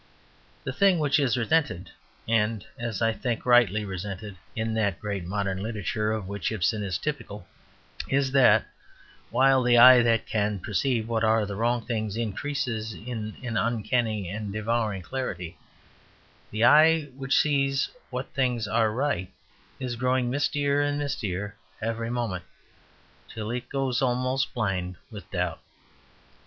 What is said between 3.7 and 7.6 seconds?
resented, in that great modern literature of which Ibsen is typical,